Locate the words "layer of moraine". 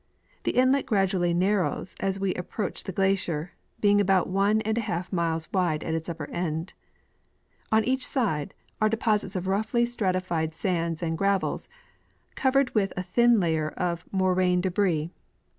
13.39-14.59